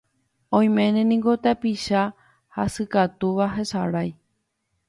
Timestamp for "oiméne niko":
0.59-1.33